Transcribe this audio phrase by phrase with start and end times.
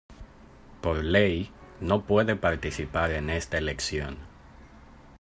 [0.81, 4.17] Por ley, no puede participar en esta elección.